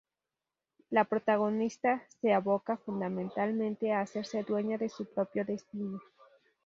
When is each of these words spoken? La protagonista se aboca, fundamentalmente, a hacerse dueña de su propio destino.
La 0.89 1.03
protagonista 1.03 2.07
se 2.19 2.33
aboca, 2.33 2.75
fundamentalmente, 2.75 3.91
a 3.93 4.01
hacerse 4.01 4.41
dueña 4.41 4.79
de 4.79 4.89
su 4.89 5.05
propio 5.05 5.45
destino. 5.45 6.01